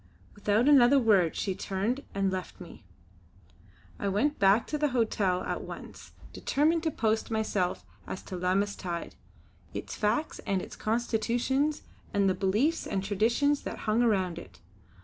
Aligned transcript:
Without 0.33 0.67
another 0.67 0.97
word 0.97 1.35
she 1.35 1.53
turned 1.53 2.03
and 2.15 2.31
left 2.31 2.59
me. 2.59 2.83
I 3.99 4.07
went 4.07 4.39
back 4.39 4.65
to 4.65 4.77
the 4.79 4.87
hotel 4.87 5.43
at 5.43 5.61
once, 5.61 6.13
determined 6.33 6.81
to 6.81 6.89
post 6.89 7.29
myself 7.29 7.85
as 8.07 8.23
to 8.23 8.35
Lammas 8.35 8.75
tide; 8.75 9.13
its 9.75 9.95
facts 9.95 10.39
and 10.39 10.67
constitutions, 10.79 11.83
and 12.15 12.27
the 12.27 12.33
beliefs 12.33 12.87
and 12.87 13.03
traditions 13.03 13.61
that 13.61 13.81
hung 13.85 14.01
around 14.01 14.39
it. 14.39 14.59